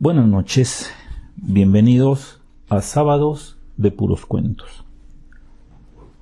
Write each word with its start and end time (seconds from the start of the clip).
Buenas 0.00 0.28
noches, 0.28 0.92
bienvenidos 1.34 2.40
a 2.68 2.82
Sábados 2.82 3.58
de 3.76 3.90
Puros 3.90 4.26
Cuentos. 4.26 4.84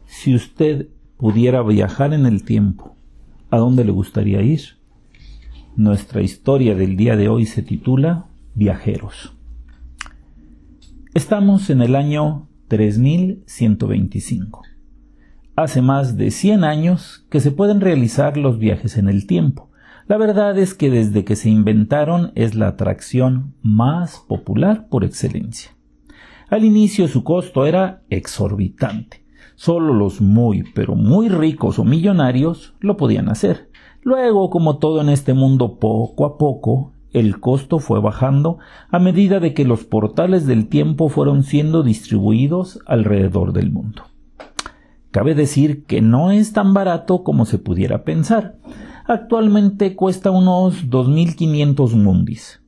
Si 0.07 0.35
usted 0.35 0.89
pudiera 1.19 1.63
viajar 1.63 2.15
en 2.15 2.25
el 2.25 2.43
tiempo, 2.43 2.97
¿a 3.51 3.59
dónde 3.59 3.85
le 3.85 3.93
gustaría 3.93 4.41
ir? 4.41 4.63
Nuestra 5.77 6.23
historia 6.23 6.75
del 6.75 6.97
día 6.97 7.17
de 7.17 7.29
hoy 7.29 7.45
se 7.45 7.61
titula 7.61 8.25
Viajeros. 8.55 9.35
Estamos 11.13 11.69
en 11.69 11.83
el 11.83 11.97
año 11.97 12.49
3125. 12.69 14.63
Hace 15.55 15.83
más 15.83 16.17
de 16.17 16.31
100 16.31 16.65
años 16.65 17.27
que 17.29 17.41
se 17.41 17.51
pueden 17.51 17.83
realizar 17.83 18.39
los 18.39 18.59
viajes 18.59 18.97
en 18.97 19.11
el 19.11 19.27
tiempo. 19.27 19.69
La 20.09 20.19
verdad 20.19 20.57
es 20.57 20.75
que 20.75 20.89
desde 20.89 21.25
que 21.25 21.35
se 21.35 21.51
inventaron 21.51 22.31
es 22.37 22.55
la 22.55 22.69
atracción 22.69 23.55
más 23.63 24.19
popular 24.29 24.87
por 24.89 25.05
excelencia. 25.05 25.73
Al 26.49 26.65
inicio 26.65 27.09
su 27.09 27.25
costo 27.25 27.67
era 27.67 28.03
exorbitante. 28.09 29.25
Solo 29.57 29.93
los 29.95 30.21
muy, 30.21 30.63
pero 30.75 30.95
muy 30.95 31.29
ricos 31.29 31.81
o 31.81 31.85
millonarios 31.85 32.75
lo 32.79 32.97
podían 32.97 33.29
hacer. 33.29 33.69
Luego, 34.03 34.49
como 34.49 34.79
todo 34.79 35.01
en 35.01 35.09
este 35.09 35.35
mundo, 35.35 35.81
poco 35.81 36.25
a 36.25 36.39
poco, 36.39 36.93
el 37.13 37.41
costo 37.41 37.81
fue 37.81 38.01
bajando 38.01 38.59
a 38.91 39.01
medida 39.01 39.41
de 39.41 39.55
que 39.55 39.65
los 39.65 39.85
portales 39.85 40.47
del 40.47 40.69
tiempo 40.69 41.09
fueron 41.09 41.43
siendo 41.43 41.83
distribuidos 41.83 42.79
alrededor 42.87 43.53
del 43.53 43.73
mundo. 43.73 44.03
Cabe 45.11 45.35
decir 45.35 45.85
que 45.85 46.01
no 46.01 46.31
es 46.31 46.53
tan 46.53 46.75
barato 46.75 47.25
como 47.25 47.45
se 47.45 47.59
pudiera 47.59 48.05
pensar. 48.05 48.57
Actualmente 49.09 49.95
cuesta 49.95 50.33
unos 50.33 50.91
2.500 50.91 51.95
mundis. 51.95 52.61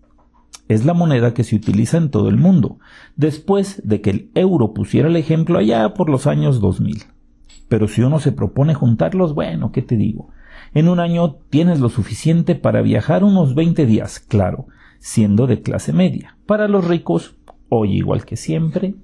Es 0.69 0.84
la 0.84 0.95
moneda 0.95 1.34
que 1.34 1.42
se 1.42 1.56
utiliza 1.56 1.97
en 1.97 2.11
todo 2.11 2.28
el 2.28 2.37
mundo, 2.37 2.78
después 3.16 3.83
de 3.84 4.01
que 4.01 4.11
el 4.11 4.30
euro 4.37 4.72
pusiera 4.72 5.08
el 5.08 5.17
ejemplo 5.17 5.58
allá 5.58 5.95
por 5.95 6.08
los 6.08 6.28
años 6.28 6.61
2000. 6.61 7.03
Pero 7.69 7.89
si 7.89 8.03
uno 8.03 8.20
se 8.20 8.30
propone 8.30 8.75
juntarlos, 8.75 9.34
bueno, 9.34 9.72
¿qué 9.72 9.83
te 9.83 9.97
digo? 9.97 10.28
En 10.75 10.89
un 10.89 11.00
año 11.00 11.39
tienes 11.50 11.80
lo 11.80 11.89
suficiente 11.89 12.55
para 12.55 12.83
viajar 12.83 13.25
unos 13.25 13.56
20 13.56 13.84
días, 13.84 14.20
claro, 14.20 14.69
siendo 15.00 15.48
de 15.48 15.61
clase 15.62 15.92
media. 15.92 16.36
Para 16.47 16.69
los 16.69 16.86
ricos, 16.86 17.34
hoy 17.69 17.97
igual 17.97 18.25
que 18.25 18.36
siempre, 18.36 18.95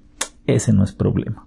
ese 0.47 0.71
no 0.71 0.85
es 0.85 0.93
problema. 0.93 1.44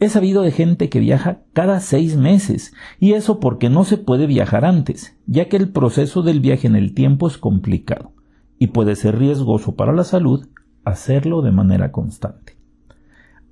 He 0.00 0.08
sabido 0.08 0.42
de 0.42 0.50
gente 0.50 0.88
que 0.88 1.00
viaja 1.00 1.40
cada 1.52 1.80
seis 1.80 2.16
meses, 2.16 2.74
y 2.98 3.12
eso 3.12 3.40
porque 3.40 3.70
no 3.70 3.84
se 3.84 3.96
puede 3.96 4.26
viajar 4.26 4.64
antes, 4.64 5.16
ya 5.26 5.48
que 5.48 5.56
el 5.56 5.70
proceso 5.70 6.22
del 6.22 6.40
viaje 6.40 6.66
en 6.66 6.76
el 6.76 6.94
tiempo 6.94 7.28
es 7.28 7.38
complicado, 7.38 8.12
y 8.58 8.68
puede 8.68 8.96
ser 8.96 9.18
riesgoso 9.18 9.74
para 9.76 9.92
la 9.92 10.04
salud 10.04 10.48
hacerlo 10.84 11.42
de 11.42 11.52
manera 11.52 11.92
constante. 11.92 12.56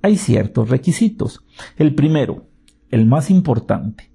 Hay 0.01 0.17
ciertos 0.17 0.69
requisitos. 0.69 1.45
El 1.77 1.95
primero, 1.95 2.47
el 2.89 3.05
más 3.05 3.29
importante, 3.29 4.11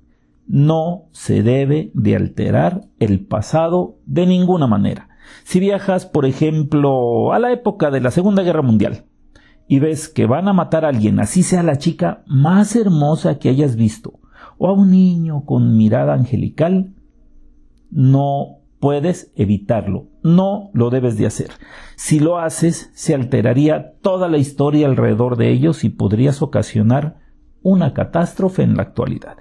no 0.46 1.08
se 1.12 1.42
debe 1.42 1.90
de 1.94 2.16
alterar 2.16 2.82
el 2.98 3.20
pasado 3.20 3.96
de 4.06 4.26
ninguna 4.26 4.66
manera. 4.66 5.08
Si 5.44 5.60
viajas, 5.60 6.06
por 6.06 6.26
ejemplo, 6.26 7.32
a 7.32 7.38
la 7.38 7.52
época 7.52 7.90
de 7.90 8.00
la 8.00 8.10
Segunda 8.10 8.42
Guerra 8.42 8.62
Mundial, 8.62 9.04
y 9.68 9.78
ves 9.78 10.08
que 10.08 10.26
van 10.26 10.48
a 10.48 10.54
matar 10.54 10.84
a 10.84 10.88
alguien, 10.88 11.20
así 11.20 11.42
sea 11.42 11.62
la 11.62 11.76
chica 11.76 12.24
más 12.26 12.74
hermosa 12.74 13.38
que 13.38 13.50
hayas 13.50 13.76
visto, 13.76 14.18
o 14.56 14.68
a 14.68 14.72
un 14.72 14.90
niño 14.90 15.44
con 15.44 15.76
mirada 15.76 16.14
angelical, 16.14 16.94
no 17.90 18.58
puedes 18.80 19.30
evitarlo, 19.36 20.06
no 20.22 20.70
lo 20.72 20.90
debes 20.90 21.18
de 21.18 21.26
hacer. 21.26 21.50
Si 21.96 22.18
lo 22.18 22.38
haces, 22.38 22.90
se 22.94 23.14
alteraría 23.14 23.92
toda 24.00 24.28
la 24.28 24.38
historia 24.38 24.86
alrededor 24.86 25.36
de 25.36 25.50
ellos 25.50 25.84
y 25.84 25.90
podrías 25.90 26.42
ocasionar 26.42 27.18
una 27.62 27.92
catástrofe 27.92 28.62
en 28.62 28.76
la 28.76 28.82
actualidad. 28.82 29.36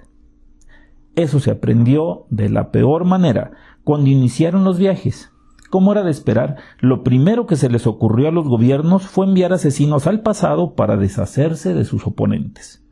Eso 1.14 1.40
se 1.40 1.50
aprendió 1.50 2.26
de 2.30 2.48
la 2.48 2.70
peor 2.70 3.04
manera 3.04 3.52
cuando 3.82 4.10
iniciaron 4.10 4.64
los 4.64 4.78
viajes. 4.78 5.32
Como 5.70 5.92
era 5.92 6.02
de 6.02 6.10
esperar, 6.10 6.56
lo 6.80 7.02
primero 7.02 7.46
que 7.46 7.56
se 7.56 7.68
les 7.68 7.86
ocurrió 7.86 8.28
a 8.28 8.32
los 8.32 8.48
gobiernos 8.48 9.06
fue 9.06 9.26
enviar 9.26 9.52
asesinos 9.52 10.06
al 10.06 10.22
pasado 10.22 10.74
para 10.74 10.96
deshacerse 10.96 11.74
de 11.74 11.84
sus 11.84 12.06
oponentes. 12.06 12.82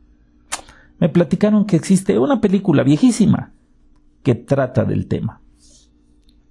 Me 0.99 1.09
platicaron 1.09 1.65
que 1.65 1.75
existe 1.75 2.19
una 2.19 2.39
película 2.39 2.83
viejísima 2.83 3.53
que 4.21 4.35
trata 4.35 4.85
del 4.85 5.07
tema. 5.07 5.41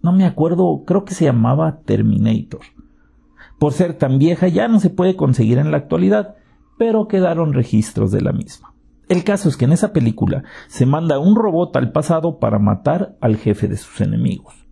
No 0.02 0.12
me 0.12 0.24
acuerdo, 0.24 0.82
creo 0.84 1.04
que 1.04 1.14
se 1.14 1.24
llamaba 1.24 1.80
Terminator. 1.84 2.60
Por 3.58 3.72
ser 3.72 3.94
tan 3.94 4.18
vieja 4.18 4.48
ya 4.48 4.68
no 4.68 4.80
se 4.80 4.90
puede 4.90 5.16
conseguir 5.16 5.58
en 5.58 5.70
la 5.70 5.76
actualidad, 5.76 6.36
pero 6.76 7.08
quedaron 7.08 7.52
registros 7.52 8.10
de 8.10 8.20
la 8.20 8.32
misma. 8.32 8.74
El 9.08 9.22
caso 9.22 9.48
es 9.48 9.56
que 9.56 9.64
en 9.64 9.72
esa 9.72 9.92
película 9.92 10.42
se 10.66 10.86
manda 10.86 11.20
un 11.20 11.36
robot 11.36 11.76
al 11.76 11.92
pasado 11.92 12.38
para 12.40 12.58
matar 12.58 13.16
al 13.20 13.36
jefe 13.36 13.68
de 13.68 13.76
sus 13.76 14.00
enemigos 14.00 14.65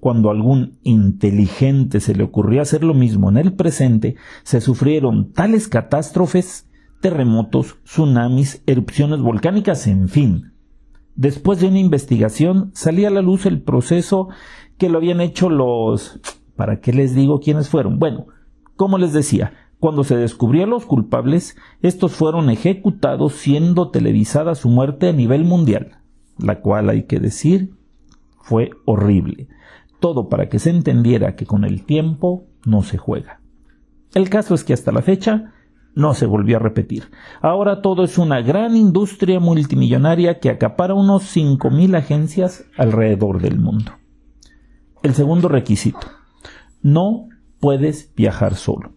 cuando 0.00 0.28
a 0.28 0.32
algún 0.32 0.78
inteligente 0.82 2.00
se 2.00 2.14
le 2.14 2.24
ocurrió 2.24 2.62
hacer 2.62 2.84
lo 2.84 2.94
mismo 2.94 3.28
en 3.28 3.36
el 3.36 3.54
presente, 3.54 4.16
se 4.42 4.60
sufrieron 4.60 5.32
tales 5.32 5.68
catástrofes, 5.68 6.68
terremotos, 7.00 7.76
tsunamis, 7.84 8.62
erupciones 8.66 9.20
volcánicas, 9.20 9.86
en 9.86 10.08
fin. 10.08 10.52
Después 11.14 11.60
de 11.60 11.68
una 11.68 11.78
investigación 11.78 12.70
salía 12.74 13.08
a 13.08 13.12
la 13.12 13.22
luz 13.22 13.46
el 13.46 13.62
proceso 13.62 14.28
que 14.78 14.88
lo 14.88 14.98
habían 14.98 15.20
hecho 15.20 15.48
los... 15.48 16.20
¿Para 16.56 16.80
qué 16.80 16.92
les 16.92 17.14
digo 17.14 17.40
quiénes 17.40 17.68
fueron? 17.68 17.98
Bueno, 17.98 18.26
como 18.76 18.96
les 18.98 19.12
decía, 19.12 19.52
cuando 19.78 20.04
se 20.04 20.16
descubrió 20.16 20.64
a 20.64 20.66
los 20.66 20.86
culpables, 20.86 21.56
estos 21.82 22.12
fueron 22.12 22.48
ejecutados 22.48 23.34
siendo 23.34 23.90
televisada 23.90 24.54
su 24.54 24.70
muerte 24.70 25.08
a 25.08 25.12
nivel 25.12 25.44
mundial, 25.44 25.98
la 26.38 26.60
cual 26.60 26.88
hay 26.88 27.04
que 27.04 27.20
decir 27.20 27.74
fue 28.38 28.70
horrible 28.84 29.48
todo 30.06 30.28
para 30.28 30.48
que 30.48 30.60
se 30.60 30.70
entendiera 30.70 31.34
que 31.34 31.46
con 31.46 31.64
el 31.64 31.84
tiempo 31.84 32.44
no 32.64 32.84
se 32.84 32.96
juega. 32.96 33.40
El 34.14 34.30
caso 34.30 34.54
es 34.54 34.62
que 34.62 34.72
hasta 34.72 34.92
la 34.92 35.02
fecha 35.02 35.52
no 35.96 36.14
se 36.14 36.26
volvió 36.26 36.58
a 36.58 36.60
repetir. 36.60 37.10
Ahora 37.42 37.82
todo 37.82 38.04
es 38.04 38.16
una 38.16 38.40
gran 38.40 38.76
industria 38.76 39.40
multimillonaria 39.40 40.38
que 40.38 40.48
acapara 40.48 40.94
unos 40.94 41.24
5.000 41.36 41.96
agencias 41.96 42.66
alrededor 42.78 43.42
del 43.42 43.58
mundo. 43.58 43.94
El 45.02 45.12
segundo 45.14 45.48
requisito. 45.48 46.06
No 46.82 47.26
puedes 47.58 48.14
viajar 48.14 48.54
solo. 48.54 48.92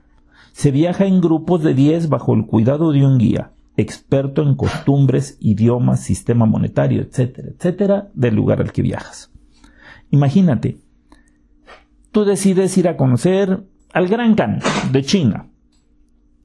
Se 0.52 0.70
viaja 0.70 1.06
en 1.06 1.22
grupos 1.22 1.64
de 1.64 1.74
10 1.74 2.10
bajo 2.10 2.36
el 2.36 2.46
cuidado 2.46 2.92
de 2.92 3.04
un 3.04 3.18
guía, 3.18 3.54
experto 3.78 4.44
en 4.44 4.54
costumbres, 4.54 5.40
idiomas, 5.40 6.04
sistema 6.04 6.46
monetario, 6.46 7.02
etcétera, 7.02 7.48
etcétera, 7.50 8.10
del 8.14 8.36
lugar 8.36 8.62
al 8.62 8.72
que 8.72 8.84
viajas. 8.84 9.32
Imagínate, 10.12 10.78
tú 12.12 12.26
decides 12.26 12.78
ir 12.78 12.88
a 12.88 12.98
conocer 12.98 13.64
al 13.94 14.08
Gran 14.08 14.36
Khan 14.36 14.60
de 14.92 15.04
China. 15.04 15.50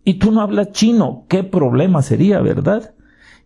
Y 0.05 0.15
tú 0.15 0.33
no 0.33 0.43
hablas 0.43 0.73
chino, 0.73 1.25
qué 1.29 1.45
problema 1.45 2.03
sería, 2.03 2.41
¿verdad? 2.41 2.95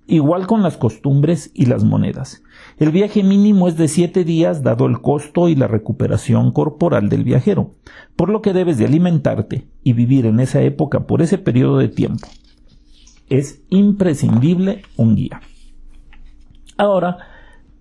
Igual 0.07 0.47
con 0.47 0.63
las 0.63 0.77
costumbres 0.77 1.51
y 1.55 1.67
las 1.67 1.85
monedas. 1.85 2.43
El 2.79 2.91
viaje 2.91 3.23
mínimo 3.23 3.69
es 3.69 3.77
de 3.77 3.89
siete 3.89 4.25
días 4.25 4.63
dado 4.63 4.87
el 4.87 5.01
costo 5.01 5.49
y 5.49 5.55
la 5.55 5.69
recuperación 5.69 6.51
corporal 6.51 7.09
del 7.11 7.25
viajero, 7.25 7.77
por 8.17 8.31
lo 8.31 8.43
que 8.43 8.53
debes 8.53 8.79
de 8.79 8.87
alimentarte 8.87 9.69
y 9.85 9.93
vivir 9.93 10.27
en 10.27 10.41
esa 10.41 10.63
época 10.63 11.07
por 11.07 11.23
ese 11.23 11.39
periodo 11.39 11.79
de 11.79 11.89
tiempo. 11.89 12.27
Es 13.29 13.63
imprescindible 13.69 14.83
un 14.97 15.15
guía. 15.15 15.43
Ahora, 16.77 17.19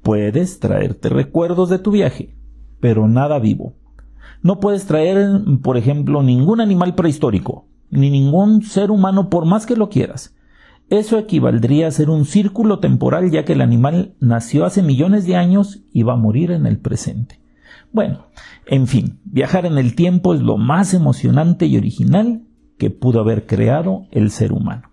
puedes 0.03 0.59
traerte 0.59 1.09
recuerdos 1.09 1.69
de 1.69 1.79
tu 1.79 1.91
viaje, 1.91 2.35
pero 2.79 3.07
nada 3.07 3.39
vivo. 3.39 3.73
No 4.41 4.59
puedes 4.59 4.85
traer, 4.85 5.41
por 5.61 5.77
ejemplo, 5.77 6.23
ningún 6.23 6.61
animal 6.61 6.95
prehistórico, 6.95 7.65
ni 7.89 8.09
ningún 8.09 8.61
ser 8.63 8.91
humano 8.91 9.29
por 9.29 9.45
más 9.45 9.65
que 9.65 9.75
lo 9.75 9.89
quieras. 9.89 10.35
Eso 10.89 11.17
equivaldría 11.17 11.87
a 11.87 11.91
ser 11.91 12.09
un 12.09 12.25
círculo 12.25 12.79
temporal 12.79 13.29
ya 13.29 13.43
que 13.43 13.53
el 13.53 13.61
animal 13.61 14.15
nació 14.19 14.65
hace 14.65 14.81
millones 14.81 15.25
de 15.25 15.35
años 15.35 15.83
y 15.91 16.03
va 16.03 16.13
a 16.13 16.17
morir 16.17 16.51
en 16.51 16.65
el 16.65 16.77
presente. 16.77 17.41
Bueno, 17.91 18.27
en 18.65 18.87
fin, 18.87 19.19
viajar 19.25 19.65
en 19.65 19.77
el 19.77 19.95
tiempo 19.95 20.33
es 20.33 20.41
lo 20.41 20.57
más 20.57 20.93
emocionante 20.93 21.65
y 21.65 21.77
original 21.77 22.43
que 22.77 22.89
pudo 22.89 23.19
haber 23.19 23.47
creado 23.47 24.05
el 24.11 24.31
ser 24.31 24.53
humano. 24.53 24.91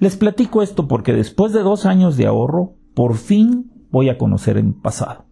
Les 0.00 0.16
platico 0.16 0.62
esto 0.62 0.88
porque 0.88 1.12
después 1.12 1.52
de 1.52 1.62
dos 1.62 1.86
años 1.86 2.16
de 2.16 2.26
ahorro, 2.26 2.74
por 2.94 3.16
fin 3.16 3.70
voy 3.90 4.08
a 4.08 4.18
conocer 4.18 4.56
el 4.56 4.74
pasado 4.74 5.27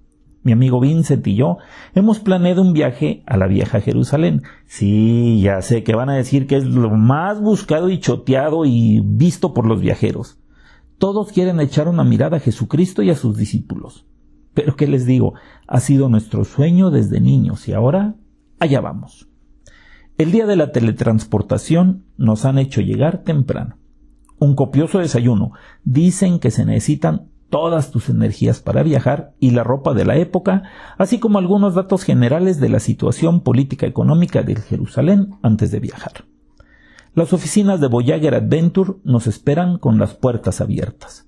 mi 0.46 0.52
amigo 0.52 0.78
Vincent 0.78 1.26
y 1.26 1.34
yo 1.34 1.58
hemos 1.96 2.20
planeado 2.20 2.62
un 2.62 2.72
viaje 2.72 3.24
a 3.26 3.36
la 3.36 3.48
vieja 3.48 3.80
Jerusalén. 3.80 4.42
Sí, 4.64 5.40
ya 5.42 5.60
sé 5.60 5.82
que 5.82 5.96
van 5.96 6.08
a 6.08 6.14
decir 6.14 6.46
que 6.46 6.56
es 6.56 6.64
lo 6.64 6.90
más 6.90 7.40
buscado 7.40 7.90
y 7.90 7.98
choteado 7.98 8.64
y 8.64 9.02
visto 9.04 9.52
por 9.52 9.66
los 9.66 9.80
viajeros. 9.80 10.38
Todos 10.98 11.32
quieren 11.32 11.58
echar 11.58 11.88
una 11.88 12.04
mirada 12.04 12.36
a 12.36 12.40
Jesucristo 12.40 13.02
y 13.02 13.10
a 13.10 13.16
sus 13.16 13.36
discípulos. 13.36 14.06
Pero 14.54 14.76
¿qué 14.76 14.86
les 14.86 15.04
digo? 15.04 15.34
Ha 15.66 15.80
sido 15.80 16.08
nuestro 16.08 16.44
sueño 16.44 16.92
desde 16.92 17.20
niños 17.20 17.66
y 17.66 17.72
ahora 17.72 18.14
allá 18.60 18.80
vamos. 18.80 19.28
El 20.16 20.30
día 20.30 20.46
de 20.46 20.54
la 20.54 20.70
teletransportación 20.70 22.04
nos 22.16 22.44
han 22.44 22.58
hecho 22.58 22.82
llegar 22.82 23.24
temprano. 23.24 23.78
Un 24.38 24.54
copioso 24.54 25.00
desayuno. 25.00 25.50
Dicen 25.82 26.38
que 26.38 26.52
se 26.52 26.64
necesitan 26.64 27.30
todas 27.48 27.90
tus 27.90 28.08
energías 28.08 28.60
para 28.60 28.82
viajar 28.82 29.34
y 29.38 29.50
la 29.50 29.64
ropa 29.64 29.94
de 29.94 30.04
la 30.04 30.16
época, 30.16 30.64
así 30.98 31.18
como 31.18 31.38
algunos 31.38 31.74
datos 31.74 32.02
generales 32.02 32.60
de 32.60 32.68
la 32.68 32.80
situación 32.80 33.40
política 33.40 33.86
económica 33.86 34.42
de 34.42 34.56
Jerusalén 34.56 35.36
antes 35.42 35.70
de 35.70 35.80
viajar. 35.80 36.24
Las 37.14 37.32
oficinas 37.32 37.80
de 37.80 37.88
Voyager 37.88 38.34
Adventure 38.34 38.94
nos 39.04 39.26
esperan 39.26 39.78
con 39.78 39.98
las 39.98 40.14
puertas 40.14 40.60
abiertas. 40.60 41.26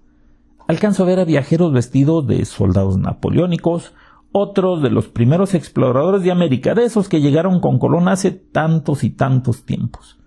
Alcanzo 0.67 1.03
a 1.03 1.06
ver 1.06 1.19
a 1.19 1.25
viajeros 1.25 1.73
vestidos 1.73 2.26
de 2.26 2.44
soldados 2.44 2.99
napoleónicos, 2.99 3.94
otros 4.32 4.82
de 4.82 4.91
los 4.91 5.09
primeros 5.09 5.55
exploradores 5.55 6.23
de 6.23 6.31
América, 6.31 6.75
de 6.75 6.85
esos 6.85 7.09
que 7.09 7.23
llegaron 7.23 7.61
con 7.61 7.79
Colón 7.79 8.09
hace 8.09 8.32
tantos 8.32 9.03
y 9.03 9.11
tantos 9.11 9.64
tiempos. 9.64 10.19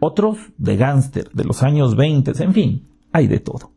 Otros 0.00 0.38
de 0.56 0.76
gánster 0.78 1.30
de 1.32 1.44
los 1.44 1.62
años 1.62 1.94
20, 1.94 2.42
en 2.42 2.54
fin, 2.54 2.88
hay 3.12 3.26
de 3.26 3.40
todo. 3.40 3.71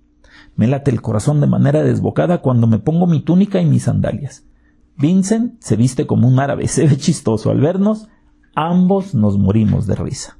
Me 0.55 0.67
late 0.67 0.91
el 0.91 1.01
corazón 1.01 1.41
de 1.41 1.47
manera 1.47 1.83
desbocada 1.83 2.39
cuando 2.39 2.67
me 2.67 2.79
pongo 2.79 3.07
mi 3.07 3.21
túnica 3.21 3.59
y 3.61 3.65
mis 3.65 3.83
sandalias. 3.83 4.45
Vincent 4.97 5.61
se 5.61 5.75
viste 5.75 6.07
como 6.07 6.27
un 6.27 6.39
árabe, 6.39 6.67
se 6.67 6.87
ve 6.87 6.97
chistoso 6.97 7.51
al 7.51 7.59
vernos, 7.59 8.07
ambos 8.55 9.13
nos 9.13 9.37
morimos 9.37 9.87
de 9.87 9.95
risa. 9.95 10.37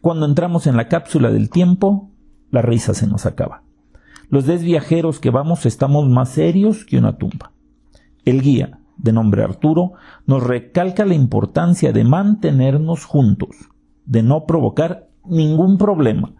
Cuando 0.00 0.26
entramos 0.26 0.66
en 0.66 0.76
la 0.76 0.88
cápsula 0.88 1.30
del 1.30 1.50
tiempo, 1.50 2.10
la 2.50 2.62
risa 2.62 2.94
se 2.94 3.06
nos 3.06 3.26
acaba. 3.26 3.62
Los 4.30 4.46
diez 4.46 4.62
viajeros 4.62 5.20
que 5.20 5.30
vamos 5.30 5.66
estamos 5.66 6.08
más 6.08 6.30
serios 6.30 6.84
que 6.86 6.96
una 6.96 7.18
tumba. 7.18 7.52
El 8.24 8.40
guía, 8.40 8.80
de 8.96 9.12
nombre 9.12 9.44
Arturo, 9.44 9.92
nos 10.26 10.42
recalca 10.42 11.04
la 11.04 11.14
importancia 11.14 11.92
de 11.92 12.04
mantenernos 12.04 13.04
juntos, 13.04 13.50
de 14.06 14.22
no 14.22 14.46
provocar 14.46 15.08
ningún 15.24 15.76
problema, 15.76 16.32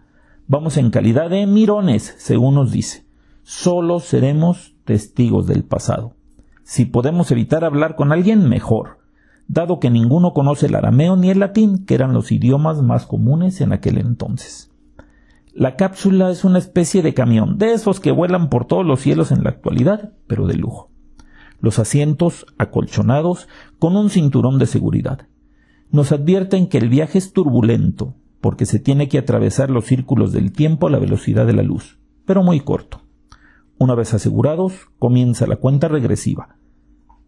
Vamos 0.45 0.75
en 0.75 0.89
calidad 0.89 1.29
de 1.29 1.47
mirones, 1.47 2.15
según 2.17 2.55
nos 2.55 2.71
dice. 2.71 3.05
Solo 3.43 4.01
seremos 4.01 4.75
testigos 4.83 5.47
del 5.47 5.63
pasado. 5.63 6.15
Si 6.63 6.83
podemos 6.83 7.31
evitar 7.31 7.63
hablar 7.63 7.95
con 7.95 8.11
alguien, 8.11 8.49
mejor, 8.49 8.99
dado 9.47 9.79
que 9.79 9.89
ninguno 9.89 10.33
conoce 10.33 10.65
el 10.65 10.75
arameo 10.75 11.15
ni 11.15 11.29
el 11.29 11.39
latín, 11.39 11.85
que 11.85 11.95
eran 11.95 12.11
los 12.11 12.31
idiomas 12.33 12.81
más 12.81 13.05
comunes 13.05 13.61
en 13.61 13.71
aquel 13.71 13.97
entonces. 13.97 14.69
La 15.53 15.77
cápsula 15.77 16.29
es 16.29 16.43
una 16.43 16.59
especie 16.59 17.01
de 17.01 17.13
camión, 17.13 17.57
de 17.57 17.71
esos 17.71 18.01
que 18.01 18.11
vuelan 18.11 18.49
por 18.49 18.65
todos 18.65 18.85
los 18.85 18.99
cielos 18.99 19.31
en 19.31 19.45
la 19.45 19.49
actualidad, 19.49 20.11
pero 20.27 20.45
de 20.45 20.55
lujo. 20.55 20.89
Los 21.61 21.79
asientos 21.79 22.45
acolchonados 22.57 23.47
con 23.79 23.95
un 23.95 24.09
cinturón 24.09 24.59
de 24.59 24.65
seguridad. 24.65 25.27
Nos 25.89 26.11
advierten 26.11 26.67
que 26.67 26.79
el 26.79 26.89
viaje 26.89 27.17
es 27.17 27.31
turbulento, 27.31 28.15
porque 28.43 28.65
se 28.65 28.77
tiene 28.77 29.07
que 29.07 29.17
atravesar 29.17 29.69
los 29.69 29.85
círculos 29.85 30.33
del 30.33 30.51
tiempo 30.51 30.87
a 30.87 30.89
la 30.89 30.99
velocidad 30.99 31.47
de 31.47 31.53
la 31.53 31.63
luz, 31.63 31.97
pero 32.25 32.43
muy 32.43 32.59
corto. 32.59 32.99
Una 33.79 33.95
vez 33.95 34.13
asegurados, 34.13 34.73
comienza 34.99 35.47
la 35.47 35.55
cuenta 35.55 35.87
regresiva. 35.87 36.57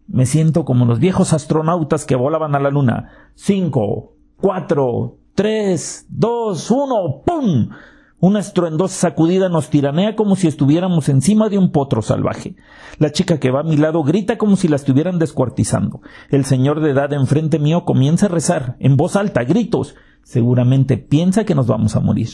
Me 0.06 0.26
siento 0.26 0.66
como 0.66 0.84
los 0.84 0.98
viejos 0.98 1.32
astronautas 1.32 2.04
que 2.04 2.16
volaban 2.16 2.54
a 2.54 2.60
la 2.60 2.68
luna. 2.68 3.12
Cinco, 3.34 4.12
cuatro, 4.36 5.16
tres, 5.34 6.04
dos, 6.10 6.70
uno, 6.70 7.22
¡pum! 7.24 7.70
Una 8.18 8.40
estruendosa 8.40 9.08
sacudida 9.08 9.48
nos 9.48 9.70
tiranea 9.70 10.16
como 10.16 10.36
si 10.36 10.48
estuviéramos 10.48 11.08
encima 11.08 11.48
de 11.48 11.56
un 11.56 11.72
potro 11.72 12.02
salvaje. 12.02 12.56
La 12.98 13.10
chica 13.10 13.40
que 13.40 13.50
va 13.50 13.60
a 13.60 13.64
mi 13.64 13.78
lado 13.78 14.02
grita 14.02 14.36
como 14.36 14.56
si 14.56 14.68
la 14.68 14.76
estuvieran 14.76 15.18
descuartizando. 15.18 16.02
El 16.28 16.44
señor 16.44 16.80
de 16.80 16.90
edad 16.90 17.14
enfrente 17.14 17.58
mío 17.58 17.86
comienza 17.86 18.26
a 18.26 18.28
rezar, 18.28 18.76
en 18.80 18.98
voz 18.98 19.16
alta, 19.16 19.44
gritos 19.44 19.94
seguramente 20.26 20.98
piensa 20.98 21.44
que 21.44 21.54
nos 21.54 21.68
vamos 21.68 21.94
a 21.94 22.00
morir. 22.00 22.28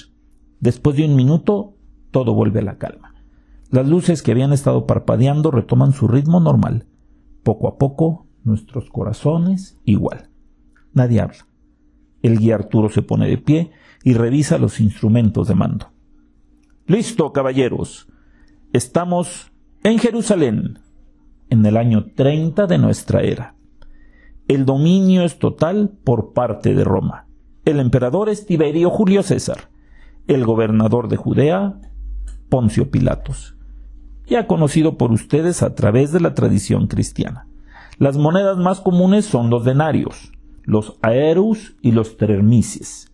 Después 0.61 0.97
de 0.97 1.05
un 1.05 1.15
minuto, 1.15 1.77
todo 2.11 2.33
vuelve 2.33 2.61
a 2.61 2.63
la 2.65 2.79
calma. 2.79 3.15
Las 3.71 3.87
luces 3.87 4.23
que 4.23 4.31
habían 4.33 4.55
estado 4.55 4.87
parpadeando 4.87 5.51
retoman 5.51 5.93
su 5.93 6.09
ritmo 6.09 6.41
normal. 6.41 6.87
Poco 7.43 7.69
a 7.69 7.77
poco, 7.77 8.27
nuestros 8.45 8.89
corazones 8.89 9.79
igual. 9.85 10.31
Nadie 10.95 11.21
habla. 11.21 11.47
El 12.23 12.39
guía 12.39 12.55
Arturo 12.55 12.89
se 12.89 13.03
pone 13.03 13.29
de 13.29 13.37
pie 13.37 13.73
y 14.03 14.15
revisa 14.15 14.57
los 14.57 14.81
instrumentos 14.81 15.49
de 15.49 15.55
mando. 15.55 15.93
Listo, 16.87 17.31
caballeros. 17.35 18.09
Estamos 18.73 19.53
en 19.85 19.99
Jerusalén, 19.99 20.79
en 21.51 21.67
el 21.67 21.77
año 21.77 22.07
30 22.15 22.67
de 22.67 22.79
nuestra 22.79 23.21
era. 23.21 23.55
El 24.49 24.65
dominio 24.65 25.25
es 25.25 25.39
total 25.39 25.91
por 26.05 26.33
parte 26.33 26.75
de 26.75 26.85
Roma. 26.85 27.27
El 27.65 27.79
emperador 27.79 28.29
es 28.29 28.45
Tiberio 28.45 28.91
Julio 28.91 29.23
César. 29.23 29.69
El 30.27 30.45
gobernador 30.45 31.07
de 31.07 31.17
Judea, 31.17 31.79
Poncio 32.49 32.91
Pilatos. 32.91 33.55
Ya 34.27 34.49
conocido 34.49 34.99
por 34.99 35.13
ustedes 35.13 35.63
a 35.63 35.77
través 35.77 36.11
de 36.11 36.19
la 36.19 36.35
tradición 36.35 36.89
cristiana. 36.89 37.47
Las 37.99 38.17
monedas 38.17 38.59
más 38.59 38.81
comunes 38.81 39.27
son 39.27 39.49
los 39.49 39.65
denarios, 39.65 40.33
los 40.65 40.99
aerus 41.03 41.77
y 41.83 41.93
los 41.93 42.17
termices. 42.17 43.13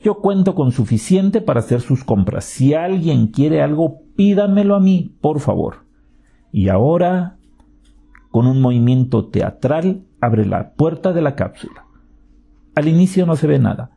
Yo 0.00 0.16
cuento 0.16 0.54
con 0.54 0.70
suficiente 0.70 1.40
para 1.40 1.60
hacer 1.60 1.80
sus 1.80 2.04
compras. 2.04 2.44
Si 2.44 2.74
alguien 2.74 3.28
quiere 3.28 3.62
algo, 3.62 4.02
pídamelo 4.16 4.74
a 4.74 4.80
mí, 4.80 5.16
por 5.22 5.40
favor. 5.40 5.86
Y 6.52 6.68
ahora, 6.68 7.38
con 8.30 8.46
un 8.46 8.60
movimiento 8.60 9.28
teatral, 9.28 10.04
abre 10.20 10.44
la 10.44 10.72
puerta 10.74 11.14
de 11.14 11.22
la 11.22 11.34
cápsula. 11.34 11.87
Al 12.78 12.86
inicio 12.86 13.26
no 13.26 13.34
se 13.34 13.48
ve 13.48 13.58
nada. 13.58 13.90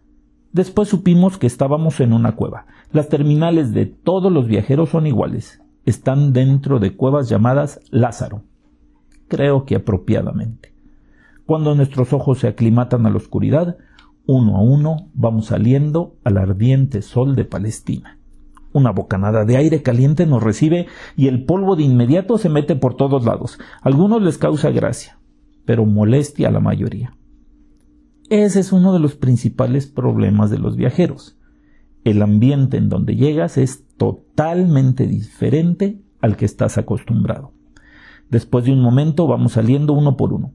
Después 0.53 0.89
supimos 0.89 1.37
que 1.37 1.45
estábamos 1.45 1.99
en 1.99 2.13
una 2.13 2.35
cueva. 2.35 2.65
Las 2.91 3.09
terminales 3.09 3.73
de 3.73 3.85
todos 3.85 4.31
los 4.31 4.47
viajeros 4.47 4.89
son 4.89 5.05
iguales. 5.05 5.61
Están 5.85 6.33
dentro 6.33 6.79
de 6.79 6.95
cuevas 6.95 7.29
llamadas 7.29 7.79
Lázaro. 7.91 8.41
Creo 9.27 9.65
que 9.65 9.75
apropiadamente. 9.75 10.73
Cuando 11.45 11.75
nuestros 11.75 12.11
ojos 12.11 12.39
se 12.39 12.47
aclimatan 12.47 13.05
a 13.05 13.11
la 13.11 13.17
oscuridad, 13.17 13.77
uno 14.25 14.57
a 14.57 14.61
uno 14.63 15.11
vamos 15.13 15.45
saliendo 15.45 16.15
al 16.23 16.37
ardiente 16.37 17.03
sol 17.03 17.35
de 17.35 17.45
Palestina. 17.45 18.17
Una 18.73 18.89
bocanada 18.89 19.45
de 19.45 19.57
aire 19.57 19.83
caliente 19.83 20.25
nos 20.25 20.41
recibe 20.41 20.87
y 21.15 21.27
el 21.27 21.45
polvo 21.45 21.75
de 21.75 21.83
inmediato 21.83 22.39
se 22.39 22.49
mete 22.49 22.75
por 22.75 22.95
todos 22.95 23.25
lados. 23.25 23.59
A 23.83 23.89
algunos 23.89 24.23
les 24.23 24.39
causa 24.39 24.71
gracia, 24.71 25.19
pero 25.65 25.85
molestia 25.85 26.47
a 26.47 26.51
la 26.51 26.61
mayoría. 26.61 27.13
Ese 28.31 28.61
es 28.61 28.71
uno 28.71 28.93
de 28.93 28.99
los 28.99 29.15
principales 29.15 29.87
problemas 29.87 30.49
de 30.49 30.57
los 30.57 30.77
viajeros. 30.77 31.37
El 32.05 32.21
ambiente 32.21 32.77
en 32.77 32.87
donde 32.87 33.17
llegas 33.17 33.57
es 33.57 33.85
totalmente 33.97 35.05
diferente 35.05 36.01
al 36.21 36.37
que 36.37 36.45
estás 36.45 36.77
acostumbrado. 36.77 37.51
Después 38.29 38.63
de 38.63 38.71
un 38.71 38.79
momento 38.79 39.27
vamos 39.27 39.51
saliendo 39.51 39.91
uno 39.91 40.15
por 40.15 40.31
uno. 40.31 40.53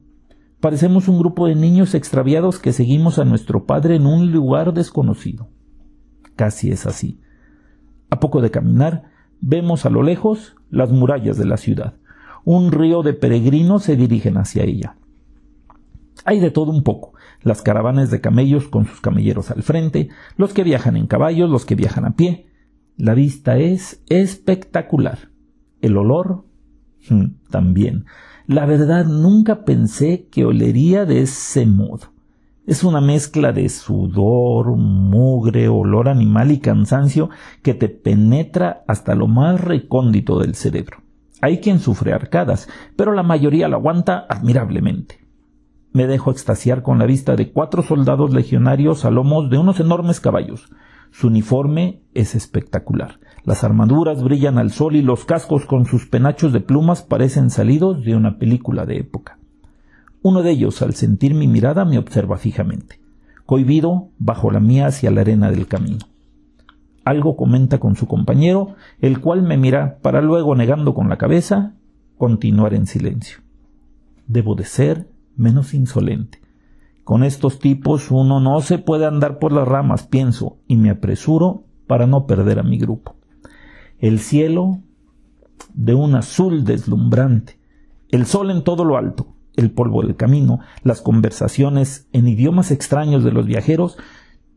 Parecemos 0.59 1.07
un 1.07 1.19
grupo 1.19 1.45
de 1.45 1.53
niños 1.53 1.93
extraviados 1.93 2.57
que 2.57 2.73
seguimos 2.73 3.19
a 3.19 3.25
nuestro 3.25 3.67
padre 3.67 3.93
en 3.97 4.07
un 4.07 4.31
lugar 4.31 4.73
desconocido. 4.73 5.47
Casi 6.35 6.71
es 6.71 6.87
así. 6.87 7.21
A 8.09 8.19
poco 8.19 8.41
de 8.41 8.49
caminar, 8.49 9.03
vemos 9.39 9.85
a 9.85 9.91
lo 9.91 10.01
lejos 10.01 10.55
las 10.71 10.91
murallas 10.91 11.37
de 11.37 11.45
la 11.45 11.57
ciudad. 11.57 11.93
Un 12.43 12.71
río 12.71 13.03
de 13.03 13.13
peregrinos 13.13 13.83
se 13.83 13.95
dirigen 13.95 14.37
hacia 14.37 14.63
ella. 14.63 14.97
Hay 16.25 16.39
de 16.39 16.49
todo 16.49 16.71
un 16.71 16.81
poco 16.81 17.13
las 17.41 17.61
caravanas 17.61 18.11
de 18.11 18.21
camellos 18.21 18.67
con 18.67 18.85
sus 18.85 19.01
camelleros 19.01 19.51
al 19.51 19.63
frente, 19.63 20.09
los 20.35 20.53
que 20.53 20.63
viajan 20.63 20.97
en 20.97 21.07
caballos, 21.07 21.49
los 21.49 21.65
que 21.65 21.75
viajan 21.75 22.05
a 22.05 22.15
pie. 22.15 22.47
La 22.97 23.13
vista 23.13 23.57
es 23.57 24.03
espectacular. 24.09 25.29
El 25.81 25.97
olor 25.97 26.45
hmm, 27.09 27.25
también. 27.49 28.05
La 28.47 28.65
verdad 28.65 29.05
nunca 29.05 29.65
pensé 29.65 30.27
que 30.31 30.45
olería 30.45 31.05
de 31.05 31.21
ese 31.21 31.65
modo. 31.65 32.13
Es 32.65 32.83
una 32.83 32.99
mezcla 32.99 33.53
de 33.53 33.69
sudor, 33.69 34.75
mugre, 34.75 35.69
olor 35.69 36.09
animal 36.09 36.51
y 36.51 36.59
cansancio 36.59 37.29
que 37.61 37.73
te 37.73 37.87
penetra 37.87 38.83
hasta 38.87 39.15
lo 39.15 39.27
más 39.27 39.61
recóndito 39.61 40.39
del 40.39 40.55
cerebro. 40.55 40.97
Hay 41.39 41.59
quien 41.59 41.79
sufre 41.79 42.13
arcadas, 42.13 42.67
pero 42.95 43.13
la 43.13 43.23
mayoría 43.23 43.67
lo 43.67 43.77
aguanta 43.77 44.25
admirablemente. 44.27 45.26
Me 45.93 46.07
dejo 46.07 46.31
extasiar 46.31 46.83
con 46.83 46.99
la 46.99 47.05
vista 47.05 47.35
de 47.35 47.51
cuatro 47.51 47.81
soldados 47.81 48.33
legionarios 48.33 49.05
a 49.05 49.11
lomos 49.11 49.49
de 49.49 49.57
unos 49.57 49.79
enormes 49.79 50.19
caballos. 50.19 50.69
Su 51.11 51.27
uniforme 51.27 52.01
es 52.13 52.35
espectacular. 52.35 53.19
Las 53.43 53.63
armaduras 53.63 54.21
brillan 54.21 54.57
al 54.57 54.71
sol 54.71 54.95
y 54.95 55.01
los 55.01 55.25
cascos 55.25 55.65
con 55.65 55.85
sus 55.85 56.05
penachos 56.05 56.51
de 56.51 56.59
plumas 56.59 57.01
parecen 57.01 57.49
salidos 57.49 58.03
de 58.03 58.15
una 58.15 58.37
película 58.37 58.85
de 58.85 58.97
época. 58.97 59.39
Uno 60.21 60.43
de 60.43 60.51
ellos, 60.51 60.81
al 60.81 60.93
sentir 60.93 61.33
mi 61.33 61.47
mirada, 61.47 61.85
me 61.85 61.97
observa 61.97 62.37
fijamente, 62.37 62.99
cohibido 63.45 64.09
bajo 64.17 64.51
la 64.51 64.59
mía 64.59 64.87
hacia 64.87 65.11
la 65.11 65.21
arena 65.21 65.49
del 65.49 65.67
camino. 65.67 66.05
Algo 67.05 67.37
comenta 67.37 67.79
con 67.79 67.95
su 67.95 68.05
compañero, 68.05 68.75
el 68.99 69.21
cual 69.21 69.41
me 69.41 69.55
mira 69.55 69.99
para 70.01 70.21
luego, 70.21 70.55
negando 70.55 70.93
con 70.93 71.07
la 71.07 71.17
cabeza, 71.17 71.75
continuar 72.17 72.73
en 72.73 72.85
silencio. 72.85 73.39
Debo 74.27 74.55
de 74.55 74.65
ser 74.65 75.07
menos 75.37 75.73
insolente. 75.73 76.41
Con 77.03 77.23
estos 77.23 77.59
tipos 77.59 78.11
uno 78.11 78.39
no 78.41 78.59
se 78.61 78.79
puede 78.79 79.05
andar 79.05 79.39
por 79.39 79.53
las 79.53 79.67
ramas, 79.67 80.05
pienso, 80.07 80.57
y 80.67 80.75
me 80.75 80.89
apresuro 80.89 81.63
para 81.87 82.05
no 82.05 82.25
perder 82.25 82.59
a 82.59 82.63
mi 82.63 82.77
grupo. 82.77 83.15
El 83.99 84.19
cielo 84.19 84.81
de 85.73 85.93
un 85.93 86.15
azul 86.15 86.65
deslumbrante, 86.65 87.59
el 88.09 88.25
sol 88.25 88.51
en 88.51 88.63
todo 88.63 88.83
lo 88.83 88.97
alto, 88.97 89.35
el 89.55 89.71
polvo 89.71 90.01
del 90.01 90.15
camino, 90.15 90.59
las 90.83 91.01
conversaciones 91.01 92.07
en 92.11 92.27
idiomas 92.27 92.71
extraños 92.71 93.23
de 93.23 93.31
los 93.31 93.45
viajeros, 93.45 93.97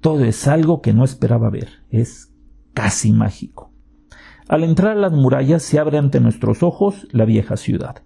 todo 0.00 0.24
es 0.24 0.48
algo 0.48 0.82
que 0.82 0.92
no 0.92 1.04
esperaba 1.04 1.50
ver, 1.50 1.68
es 1.90 2.32
casi 2.74 3.12
mágico. 3.12 3.72
Al 4.48 4.64
entrar 4.64 4.96
a 4.96 5.00
las 5.00 5.12
murallas 5.12 5.62
se 5.62 5.78
abre 5.78 5.98
ante 5.98 6.18
nuestros 6.18 6.62
ojos 6.64 7.06
la 7.12 7.24
vieja 7.24 7.56
ciudad. 7.56 8.02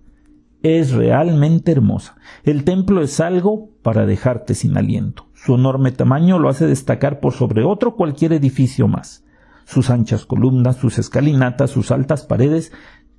Es 0.64 0.92
realmente 0.92 1.72
hermosa. 1.72 2.16
El 2.42 2.64
templo 2.64 3.02
es 3.02 3.20
algo 3.20 3.68
para 3.82 4.06
dejarte 4.06 4.54
sin 4.54 4.78
aliento. 4.78 5.26
Su 5.34 5.56
enorme 5.56 5.92
tamaño 5.92 6.38
lo 6.38 6.48
hace 6.48 6.66
destacar 6.66 7.20
por 7.20 7.34
sobre 7.34 7.64
otro 7.64 7.96
cualquier 7.96 8.32
edificio 8.32 8.88
más. 8.88 9.26
Sus 9.66 9.90
anchas 9.90 10.24
columnas, 10.24 10.76
sus 10.76 10.98
escalinatas, 10.98 11.70
sus 11.70 11.90
altas 11.90 12.24
paredes, 12.24 12.72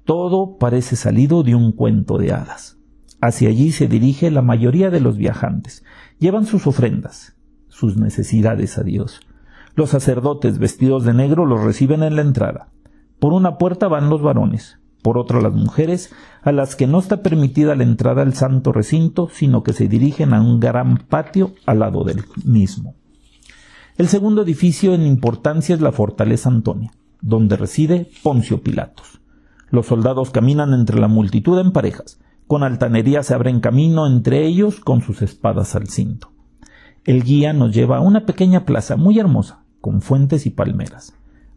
todo 0.06 0.58
parece 0.58 0.96
salido 0.96 1.44
de 1.44 1.54
un 1.54 1.72
cuento 1.72 2.18
de 2.18 2.34
hadas. 2.34 2.80
Hacia 3.22 3.50
allí 3.50 3.72
se 3.72 3.88
dirige 3.88 4.32
la 4.32 4.42
mayoría 4.42 4.90
de 4.90 5.02
los 5.02 5.16
viajantes. 5.16 5.84
Llevan 6.18 6.48
sus 6.48 6.66
ofrendas, 6.66 7.36
sus 7.68 7.96
necesidades 7.96 8.80
a 8.80 8.84
Dios. 8.84 9.20
Los 9.76 9.92
sacerdotes 9.92 10.58
vestidos 10.58 11.06
de 11.06 11.14
negro 11.14 11.46
los 11.46 11.64
reciben 11.64 12.02
en 12.02 12.16
la 12.16 12.24
entrada. 12.24 12.72
Por 13.20 13.34
una 13.34 13.60
puerta 13.60 13.88
van 13.88 14.10
los 14.10 14.24
varones, 14.24 14.80
por 15.06 15.20
otra 15.20 15.40
las 15.40 15.54
mujeres, 15.54 16.12
a 16.42 16.52
las 16.52 16.76
que 16.76 16.88
no 16.88 16.98
está 16.98 17.22
permitida 17.22 17.76
la 17.76 17.84
entrada 17.84 18.24
al 18.24 18.34
santo 18.34 18.72
recinto, 18.72 19.30
sino 19.32 19.62
que 19.62 19.72
se 19.72 19.88
dirigen 19.88 20.34
a 20.34 20.42
un 20.42 20.60
gran 20.60 20.98
patio 20.98 21.54
al 21.68 21.78
lado 21.78 22.04
del 22.04 22.24
mismo. 22.44 22.96
El 24.00 24.08
segundo 24.08 24.42
edificio 24.42 24.96
en 24.96 25.06
importancia 25.06 25.76
es 25.76 25.82
la 25.82 25.92
fortaleza 25.92 26.50
Antonia, 26.50 26.92
donde 27.22 27.56
reside 27.56 28.10
Poncio 28.24 28.64
Pilatos. 28.64 29.22
Los 29.70 29.86
soldados 29.86 30.32
caminan 30.32 30.74
entre 30.74 31.00
la 31.00 31.08
multitud 31.08 31.60
en 31.60 31.72
parejas, 31.72 32.20
con 32.48 32.64
altanería 32.64 33.22
se 33.22 33.36
abren 33.36 33.60
camino 33.60 34.08
entre 34.08 34.44
ellos 34.44 34.80
con 34.80 35.04
sus 35.04 35.22
espadas 35.22 35.76
al 35.76 35.88
cinto. 35.88 36.32
El 37.04 37.22
guía 37.22 37.54
nos 37.54 37.76
lleva 37.76 37.98
a 37.98 38.02
una 38.02 38.26
pequeña 38.26 38.66
plaza 38.66 38.96
muy 38.96 39.20
hermosa, 39.20 39.66
con 39.82 40.02
fuentes 40.02 40.48
y 40.48 40.50
palmeras. 40.50 41.14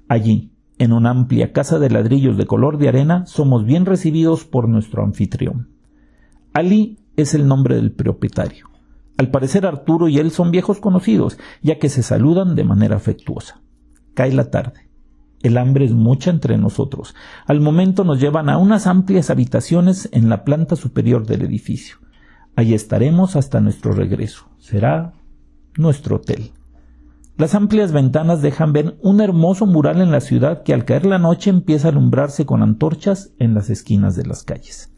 Allí, 0.07 0.53
en 0.79 0.93
una 0.93 1.11
amplia 1.11 1.53
casa 1.53 1.79
de 1.79 1.91
ladrillos 1.91 2.37
de 2.37 2.47
color 2.47 2.79
de 2.79 2.89
arena, 2.89 3.27
somos 3.27 3.65
bien 3.65 3.87
recibidos 3.87 4.45
por 4.45 4.69
nuestro 4.69 5.03
anfitrión. 5.03 5.69
Ali 6.53 6.99
es 7.17 7.35
el 7.35 7.47
nombre 7.47 7.77
del 7.77 7.93
propietario. 7.93 8.69
Al 9.17 9.31
parecer 9.31 9.67
Arturo 9.67 10.09
y 10.09 10.19
él 10.19 10.31
son 10.31 10.53
viejos 10.53 10.79
conocidos, 10.79 11.39
ya 11.61 11.79
que 11.79 11.89
se 11.89 12.05
saludan 12.05 12.55
de 12.55 12.65
manera 12.65 12.97
afectuosa. 12.97 13.61
Cae 14.15 14.33
la 14.33 14.51
tarde. 14.51 14.89
El 15.43 15.59
hambre 15.59 15.85
es 15.85 15.93
mucha 15.93 16.31
entre 16.31 16.57
nosotros. 16.59 17.15
Al 17.47 17.61
momento 17.61 18.05
nos 18.05 18.21
llevan 18.21 18.49
a 18.49 18.59
unas 18.59 18.87
amplias 18.87 19.31
habitaciones 19.31 20.09
en 20.13 20.29
la 20.29 20.45
planta 20.45 20.77
superior 20.77 21.27
del 21.27 21.43
edificio. 21.43 21.97
Allí 22.57 22.75
estaremos 22.75 23.37
hasta 23.37 23.61
nuestro 23.61 23.93
regreso. 23.93 24.49
Será 24.59 25.13
nuestro 25.77 26.17
hotel. 26.17 26.53
Las 27.39 27.55
amplias 27.55 27.93
ventanas 27.93 28.43
dejan 28.43 28.73
ver 28.73 28.99
un 29.01 29.21
hermoso 29.21 29.65
mural 29.65 30.03
en 30.03 30.11
la 30.11 30.21
ciudad 30.21 30.65
que 30.65 30.75
al 30.75 30.85
caer 30.85 31.07
la 31.07 31.21
noche 31.21 31.51
empieza 31.51 31.87
a 31.87 31.91
alumbrarse 31.93 32.45
con 32.47 32.65
antorchas 32.65 33.31
en 33.39 33.55
las 33.55 33.71
esquinas 33.71 34.17
de 34.17 34.27
las 34.27 34.43
calles. 34.43 34.93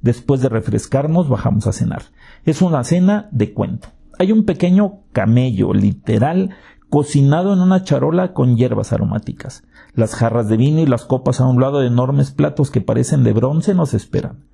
Después 0.00 0.40
de 0.40 0.48
refrescarnos 0.48 1.28
bajamos 1.28 1.66
a 1.66 1.72
cenar. 1.72 2.02
Es 2.44 2.62
una 2.62 2.84
cena 2.84 3.28
de 3.32 3.52
cuento. 3.52 3.88
Hay 4.20 4.30
un 4.30 4.44
pequeño 4.44 5.00
camello, 5.12 5.74
literal, 5.74 6.50
cocinado 6.90 7.52
en 7.52 7.58
una 7.58 7.82
charola 7.82 8.34
con 8.34 8.56
hierbas 8.56 8.92
aromáticas. 8.92 9.64
Las 9.96 10.14
jarras 10.14 10.48
de 10.48 10.56
vino 10.56 10.78
y 10.78 10.86
las 10.86 11.04
copas 11.04 11.40
a 11.40 11.46
un 11.48 11.60
lado 11.60 11.80
de 11.80 11.88
enormes 11.88 12.30
platos 12.30 12.70
que 12.70 12.82
parecen 12.82 13.24
de 13.24 13.32
bronce 13.32 13.74
nos 13.74 13.94
esperan. 13.94 14.44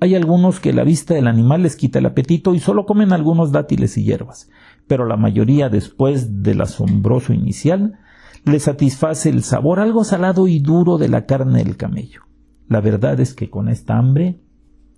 Hay 0.00 0.14
algunos 0.14 0.60
que 0.60 0.72
la 0.72 0.82
vista 0.82 1.14
del 1.14 1.26
animal 1.26 1.62
les 1.62 1.76
quita 1.76 2.00
el 2.00 2.06
apetito 2.06 2.54
y 2.54 2.58
solo 2.58 2.84
comen 2.84 3.12
algunos 3.12 3.50
dátiles 3.50 3.96
y 3.96 4.04
hierbas, 4.04 4.50
pero 4.86 5.06
la 5.06 5.16
mayoría 5.16 5.68
después 5.68 6.42
del 6.42 6.60
asombroso 6.60 7.32
inicial 7.32 7.98
les 8.44 8.64
satisface 8.64 9.28
el 9.28 9.42
sabor 9.42 9.80
algo 9.80 10.04
salado 10.04 10.46
y 10.46 10.60
duro 10.60 10.98
de 10.98 11.08
la 11.08 11.26
carne 11.26 11.64
del 11.64 11.76
camello. 11.76 12.22
La 12.68 12.80
verdad 12.80 13.18
es 13.20 13.34
que 13.34 13.50
con 13.50 13.68
esta 13.68 13.98
hambre 13.98 14.40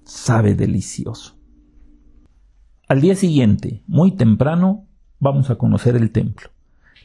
sabe 0.04 0.54
delicioso. 0.54 1.36
Al 2.88 3.00
día 3.00 3.14
siguiente, 3.14 3.82
muy 3.86 4.16
temprano, 4.16 4.86
vamos 5.18 5.50
a 5.50 5.56
conocer 5.56 5.96
el 5.96 6.10
templo. 6.10 6.50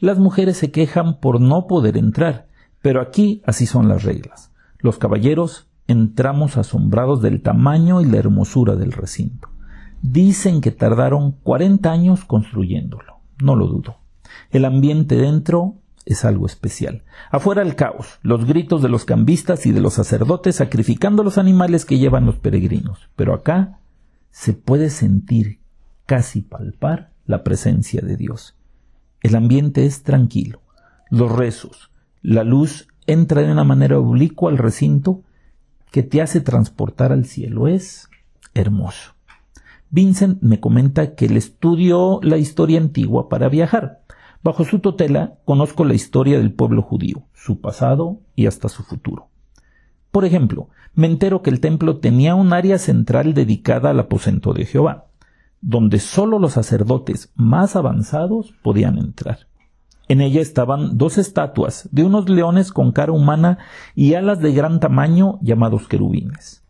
Las 0.00 0.18
mujeres 0.18 0.56
se 0.56 0.70
quejan 0.70 1.20
por 1.20 1.40
no 1.40 1.66
poder 1.66 1.96
entrar, 1.96 2.48
pero 2.82 3.00
aquí 3.00 3.42
así 3.46 3.66
son 3.66 3.88
las 3.88 4.02
reglas. 4.02 4.52
Los 4.78 4.98
caballeros 4.98 5.68
entramos 5.86 6.56
asombrados 6.56 7.22
del 7.22 7.42
tamaño 7.42 8.00
y 8.00 8.06
la 8.06 8.18
hermosura 8.18 8.76
del 8.76 8.92
recinto. 8.92 9.48
Dicen 10.06 10.60
que 10.60 10.70
tardaron 10.70 11.32
cuarenta 11.32 11.90
años 11.90 12.26
construyéndolo. 12.26 13.20
No 13.42 13.56
lo 13.56 13.66
dudo. 13.66 13.96
El 14.50 14.66
ambiente 14.66 15.16
dentro 15.16 15.76
es 16.04 16.26
algo 16.26 16.44
especial. 16.44 17.04
Afuera 17.30 17.62
el 17.62 17.74
caos, 17.74 18.18
los 18.20 18.44
gritos 18.44 18.82
de 18.82 18.90
los 18.90 19.06
cambistas 19.06 19.64
y 19.64 19.72
de 19.72 19.80
los 19.80 19.94
sacerdotes 19.94 20.56
sacrificando 20.56 21.22
los 21.22 21.38
animales 21.38 21.86
que 21.86 21.96
llevan 21.96 22.26
los 22.26 22.36
peregrinos. 22.36 23.08
Pero 23.16 23.32
acá 23.32 23.78
se 24.30 24.52
puede 24.52 24.90
sentir, 24.90 25.60
casi 26.04 26.42
palpar, 26.42 27.10
la 27.24 27.42
presencia 27.42 28.02
de 28.02 28.18
Dios. 28.18 28.58
El 29.22 29.34
ambiente 29.34 29.86
es 29.86 30.02
tranquilo. 30.02 30.60
Los 31.08 31.32
rezos, 31.32 31.90
la 32.20 32.44
luz 32.44 32.88
entra 33.06 33.40
de 33.40 33.50
una 33.50 33.64
manera 33.64 33.98
oblicua 33.98 34.50
al 34.50 34.58
recinto 34.58 35.22
que 35.90 36.02
te 36.02 36.20
hace 36.20 36.42
transportar 36.42 37.10
al 37.10 37.24
cielo. 37.24 37.68
Es 37.68 38.10
hermoso. 38.52 39.13
Vincent 39.90 40.42
me 40.42 40.60
comenta 40.60 41.14
que 41.14 41.26
él 41.26 41.36
estudió 41.36 42.20
la 42.22 42.36
historia 42.36 42.80
antigua 42.80 43.28
para 43.28 43.48
viajar. 43.48 44.02
Bajo 44.42 44.64
su 44.64 44.80
tutela 44.80 45.38
conozco 45.44 45.84
la 45.84 45.94
historia 45.94 46.38
del 46.38 46.52
pueblo 46.52 46.82
judío, 46.82 47.22
su 47.32 47.60
pasado 47.60 48.20
y 48.36 48.46
hasta 48.46 48.68
su 48.68 48.82
futuro. 48.82 49.28
Por 50.10 50.24
ejemplo, 50.24 50.68
me 50.94 51.06
entero 51.06 51.42
que 51.42 51.50
el 51.50 51.60
templo 51.60 51.98
tenía 51.98 52.34
un 52.34 52.52
área 52.52 52.78
central 52.78 53.34
dedicada 53.34 53.90
al 53.90 54.00
aposento 54.00 54.52
de 54.52 54.64
Jehová, 54.64 55.06
donde 55.60 55.98
sólo 55.98 56.38
los 56.38 56.52
sacerdotes 56.52 57.32
más 57.34 57.74
avanzados 57.74 58.54
podían 58.62 58.98
entrar. 58.98 59.48
En 60.08 60.20
ella 60.20 60.42
estaban 60.42 60.98
dos 60.98 61.16
estatuas 61.16 61.88
de 61.90 62.04
unos 62.04 62.28
leones 62.28 62.70
con 62.72 62.92
cara 62.92 63.12
humana 63.12 63.58
y 63.94 64.14
alas 64.14 64.40
de 64.40 64.52
gran 64.52 64.78
tamaño 64.78 65.38
llamados 65.40 65.88
querubines. 65.88 66.63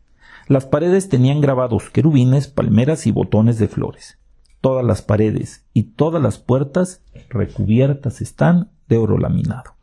Las 0.46 0.66
paredes 0.66 1.08
tenían 1.08 1.40
grabados 1.40 1.88
querubines, 1.88 2.48
palmeras 2.48 3.06
y 3.06 3.10
botones 3.10 3.58
de 3.58 3.68
flores. 3.68 4.18
Todas 4.60 4.84
las 4.84 5.00
paredes 5.00 5.64
y 5.72 5.84
todas 5.84 6.22
las 6.22 6.38
puertas 6.38 7.02
recubiertas 7.30 8.20
están 8.20 8.70
de 8.88 8.98
oro 8.98 9.18
laminado. 9.18 9.74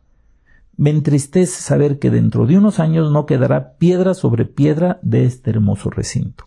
Me 0.77 0.91
entristece 0.91 1.61
saber 1.61 1.99
que 1.99 2.09
dentro 2.11 2.45
de 2.45 2.57
unos 2.57 2.79
años 2.79 3.11
no 3.11 3.25
quedará 3.25 3.73
piedra 3.77 4.13
sobre 4.13 4.45
piedra 4.45 4.99
de 5.01 5.25
este 5.25 5.49
hermoso 5.49 5.89
recinto. 5.89 6.45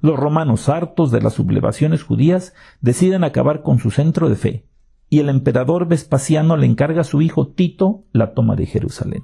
Los 0.00 0.18
romanos, 0.18 0.68
hartos 0.68 1.10
de 1.10 1.20
las 1.20 1.34
sublevaciones 1.34 2.02
judías, 2.02 2.54
deciden 2.80 3.22
acabar 3.22 3.62
con 3.62 3.78
su 3.78 3.90
centro 3.90 4.28
de 4.28 4.36
fe, 4.36 4.66
y 5.08 5.20
el 5.20 5.28
emperador 5.28 5.86
Vespasiano 5.86 6.56
le 6.56 6.66
encarga 6.66 7.02
a 7.02 7.04
su 7.04 7.20
hijo 7.22 7.48
Tito 7.48 8.04
la 8.12 8.34
toma 8.34 8.56
de 8.56 8.66
Jerusalén. 8.66 9.22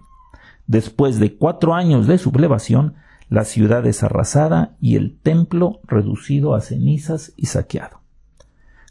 Después 0.67 1.19
de 1.19 1.37
cuatro 1.37 1.75
años 1.75 2.07
de 2.07 2.19
sublevación, 2.19 2.95
la 3.29 3.45
ciudad 3.45 3.87
es 3.87 4.03
arrasada 4.03 4.77
y 4.81 4.97
el 4.97 5.19
templo 5.19 5.81
reducido 5.85 6.55
a 6.55 6.61
cenizas 6.61 7.33
y 7.37 7.47
saqueado. 7.47 8.01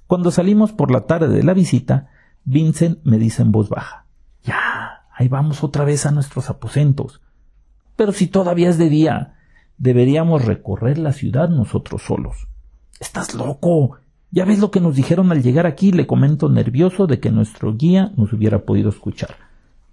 Cuando 0.06 0.32
salimos 0.32 0.72
por 0.72 0.92
la 0.92 1.02
tarde 1.02 1.28
de 1.28 1.44
la 1.44 1.54
visita, 1.54 2.10
Vincent 2.46 3.00
me 3.04 3.18
dice 3.18 3.42
en 3.42 3.52
voz 3.52 3.70
baja 3.70 4.06
Ya, 4.44 5.06
ahí 5.14 5.28
vamos 5.28 5.64
otra 5.64 5.84
vez 5.84 6.06
a 6.06 6.12
nuestros 6.12 6.50
aposentos. 6.50 7.22
Pero 7.96 8.12
si 8.12 8.28
todavía 8.28 8.70
es 8.70 8.78
de 8.78 8.90
día, 8.90 9.36
deberíamos 9.78 10.46
recorrer 10.46 10.98
la 10.98 11.14
ciudad 11.14 11.50
nosotros 11.50 12.04
solos. 12.04 12.48
Estás 13.00 13.34
loco. 13.34 13.98
Ya 14.32 14.46
ves 14.46 14.60
lo 14.60 14.72
que 14.72 14.82
nos 14.82 14.96
dijeron 14.96 15.32
al 15.32 15.42
llegar 15.42 15.66
aquí, 15.66 15.92
le 15.92 16.06
comento 16.06 16.50
nervioso 16.50 17.08
de 17.08 17.20
que 17.20 17.32
nuestro 17.32 17.76
guía 17.76 18.12
nos 18.18 18.34
hubiera 18.34 18.66
podido 18.66 18.90
escuchar. 18.90 19.36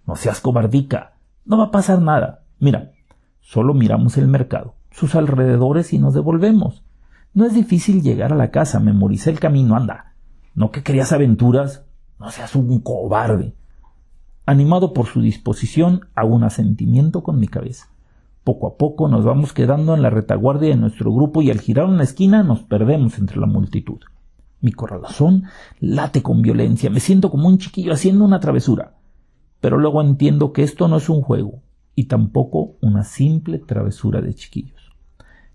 No 0.07 0.17
seas 0.17 0.41
cobardica. 0.41 1.15
No 1.45 1.59
va 1.59 1.65
a 1.65 1.71
pasar 1.71 2.01
nada. 2.01 2.43
Mira, 2.59 2.93
solo 3.45 3.75
miramos 3.75 4.17
el 4.17 4.27
mercado, 4.27 4.75
sus 4.91 5.15
alrededores 5.15 5.93
y 5.93 5.99
nos 5.99 6.15
devolvemos. 6.15 6.83
No 7.35 7.45
es 7.45 7.55
difícil 7.55 8.03
llegar 8.03 8.33
a 8.33 8.37
la 8.37 8.51
casa, 8.51 8.81
memoricé 8.81 9.31
el 9.31 9.39
camino, 9.39 9.77
anda. 9.77 10.15
¿No 10.55 10.71
que 10.71 10.83
querías 10.83 11.13
aventuras? 11.13 11.85
No 12.19 12.31
seas 12.31 12.57
un 12.57 12.81
cobarde. 12.81 13.55
Animado 14.47 14.93
por 14.95 15.07
su 15.07 15.21
disposición, 15.21 16.09
hago 16.15 16.35
un 16.35 16.45
asentimiento 16.45 17.23
con 17.23 17.39
mi 17.39 17.47
cabeza. 17.47 17.89
Poco 18.45 18.67
a 18.67 18.77
poco 18.77 19.09
nos 19.09 19.25
vamos 19.25 19.53
quedando 19.53 19.95
en 19.95 20.03
la 20.03 20.11
retaguardia 20.11 20.71
de 20.71 20.77
nuestro 20.77 21.13
grupo 21.13 21.43
y 21.43 21.51
al 21.51 21.61
girar 21.61 21.87
una 21.87 22.05
esquina 22.05 22.43
nos 22.43 22.63
perdemos 22.63 23.19
entre 23.19 23.39
la 23.39 23.47
multitud. 23.47 24.01
Mi 24.61 24.73
corazón 24.73 25.45
late 25.81 26.23
con 26.23 26.41
violencia, 26.41 26.89
me 26.89 27.01
siento 27.01 27.31
como 27.31 27.49
un 27.49 27.59
chiquillo 27.59 27.93
haciendo 27.93 28.25
una 28.25 28.41
travesura. 28.41 28.95
Pero 29.61 29.79
luego 29.79 30.01
entiendo 30.03 30.53
que 30.53 30.63
esto 30.63 30.89
no 30.89 30.97
es 30.97 31.09
un 31.09 31.21
juego 31.21 31.64
y 31.95 32.05
tampoco 32.05 32.77
una 32.81 33.05
simple 33.05 33.59
travesura 33.59 34.21
de 34.21 34.35
chiquillos. 34.35 34.93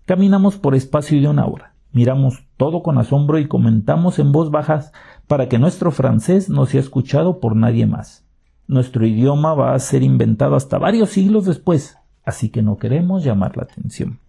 Caminamos 0.06 0.56
por 0.56 0.74
espacio 0.74 1.20
de 1.20 1.28
una 1.28 1.46
hora, 1.46 1.74
miramos 1.92 2.44
todo 2.56 2.82
con 2.82 2.98
asombro 2.98 3.38
y 3.38 3.48
comentamos 3.48 4.18
en 4.18 4.32
voz 4.32 4.50
baja 4.50 4.90
para 5.26 5.48
que 5.48 5.58
nuestro 5.58 5.90
francés 5.90 6.48
no 6.48 6.66
sea 6.66 6.80
escuchado 6.80 7.40
por 7.40 7.56
nadie 7.56 7.86
más. 7.86 8.24
Nuestro 8.66 9.06
idioma 9.06 9.54
va 9.54 9.74
a 9.74 9.78
ser 9.78 10.02
inventado 10.02 10.56
hasta 10.56 10.78
varios 10.78 11.10
siglos 11.10 11.44
después, 11.44 11.98
así 12.24 12.50
que 12.50 12.62
no 12.62 12.76
queremos 12.76 13.24
llamar 13.24 13.56
la 13.56 13.64
atención. 13.64 14.20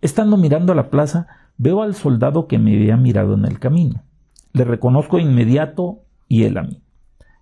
Estando 0.00 0.36
mirando 0.36 0.72
a 0.72 0.76
la 0.76 0.90
plaza, 0.90 1.26
veo 1.58 1.82
al 1.82 1.94
soldado 1.94 2.46
que 2.46 2.58
me 2.58 2.74
había 2.76 2.96
mirado 2.96 3.34
en 3.34 3.44
el 3.44 3.58
camino. 3.58 4.02
Le 4.52 4.64
reconozco 4.64 5.18
inmediato 5.18 6.00
y 6.28 6.44
él 6.44 6.58
a 6.58 6.62
mí. 6.62 6.80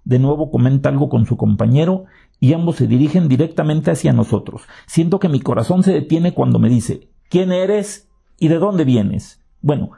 De 0.05 0.19
nuevo 0.19 0.51
comenta 0.51 0.89
algo 0.89 1.09
con 1.09 1.27
su 1.27 1.37
compañero 1.37 2.05
y 2.45 2.53
ambos 2.53 2.77
se 2.77 2.87
dirigen 2.87 3.27
directamente 3.27 3.91
hacia 3.91 4.13
nosotros. 4.13 4.65
Siento 4.85 5.19
que 5.19 5.31
mi 5.31 5.41
corazón 5.41 5.83
se 5.83 5.95
detiene 5.95 6.35
cuando 6.35 6.59
me 6.59 6.69
dice 6.69 7.09
¿Quién 7.31 7.53
eres 7.53 8.11
y 8.39 8.49
de 8.49 8.59
dónde 8.59 8.85
vienes? 8.85 9.43
Bueno, 9.63 9.93